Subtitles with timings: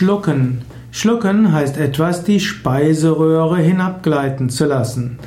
[0.00, 0.62] Schlucken.
[0.92, 5.18] Schlucken heißt etwas die Speiseröhre hinabgleiten zu lassen.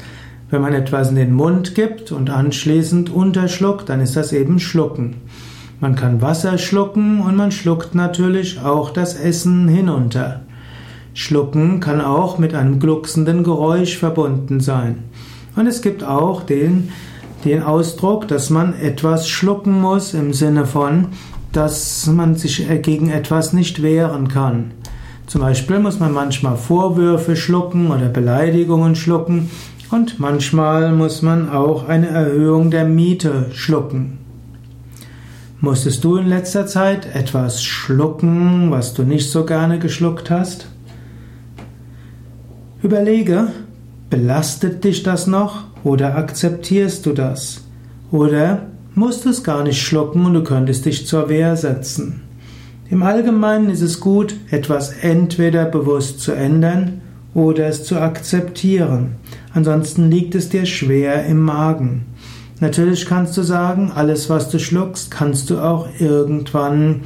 [0.50, 5.18] Wenn man etwas in den Mund gibt und anschließend unterschluckt, dann ist das eben Schlucken.
[5.80, 10.42] Man kann Wasser schlucken und man schluckt natürlich auch das Essen hinunter.
[11.14, 15.04] Schlucken kann auch mit einem glucksenden Geräusch verbunden sein.
[15.56, 16.90] Und es gibt auch den,
[17.46, 21.10] den Ausdruck, dass man etwas schlucken muss im Sinne von,
[21.54, 24.72] dass man sich gegen etwas nicht wehren kann.
[25.28, 29.50] Zum Beispiel muss man manchmal Vorwürfe schlucken oder Beleidigungen schlucken
[29.90, 34.18] und manchmal muss man auch eine Erhöhung der Miete schlucken.
[35.62, 40.68] Musstest du in letzter Zeit etwas schlucken, was du nicht so gerne geschluckt hast?
[42.82, 43.48] Überlege,
[44.10, 47.62] belastet dich das noch oder akzeptierst du das?
[48.12, 52.22] Oder musst du es gar nicht schlucken und du könntest dich zur Wehr setzen?
[52.90, 57.02] Im Allgemeinen ist es gut, etwas entweder bewusst zu ändern
[57.34, 59.16] oder es zu akzeptieren.
[59.54, 62.06] Ansonsten liegt es dir schwer im Magen.
[62.60, 67.02] Natürlich kannst du sagen, alles was du schluckst, kannst du auch irgendwann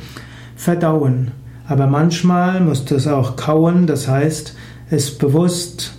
[0.55, 1.31] verdauen.
[1.67, 4.55] Aber manchmal musst du es auch kauen, das heißt,
[4.89, 5.96] es bewusst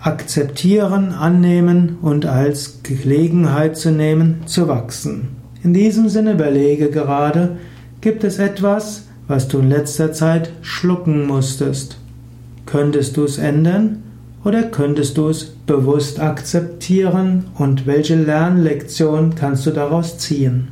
[0.00, 5.28] akzeptieren, annehmen und als Gelegenheit zu nehmen, zu wachsen.
[5.62, 7.58] In diesem Sinne überlege gerade,
[8.00, 11.98] Gibt es etwas, was du in letzter Zeit schlucken musstest?
[12.64, 14.02] Könntest du es ändern
[14.42, 20.68] oder könntest du es bewusst akzeptieren und welche Lernlektion kannst du daraus ziehen?